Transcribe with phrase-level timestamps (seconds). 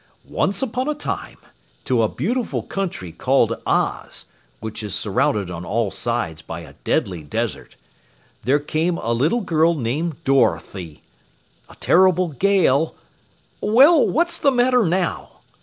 [0.25, 1.37] Once upon a time,
[1.85, 4.25] to a beautiful country called Oz,
[4.59, 7.75] which is surrounded on all sides by a deadly desert,
[8.43, 11.03] there came a little girl named Dorothy.
[11.69, 12.95] A terrible gale
[13.61, 15.33] Well, what's the matter now?"